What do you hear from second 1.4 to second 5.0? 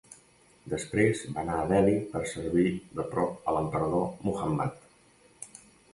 anar a Delhi per servir de prop a l'emperador Muhammad.